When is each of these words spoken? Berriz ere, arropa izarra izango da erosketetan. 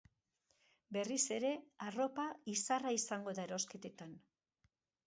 Berriz 0.97 1.19
ere, 1.35 1.51
arropa 1.89 2.27
izarra 2.55 2.95
izango 3.03 3.39
da 3.41 3.47
erosketetan. 3.51 4.23